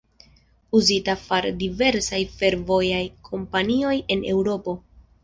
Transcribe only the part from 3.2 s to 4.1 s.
kompanioj